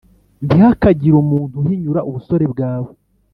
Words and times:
ntihakagire 0.45 1.15
umuntu 1.23 1.53
uhinyura 1.61 2.01
ubusore 2.09 2.45
bwawe 2.53 2.89